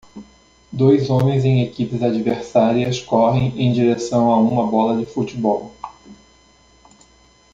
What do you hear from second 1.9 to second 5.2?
adversárias correm em direção a uma bola de